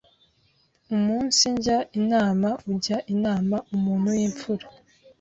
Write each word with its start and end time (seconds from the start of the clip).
Umunsijya 0.95 1.77
inama 1.99 2.49
ujya 2.71 2.97
inama 3.13 3.55
Umuntu 3.75 4.07
w’imfura 4.17 4.65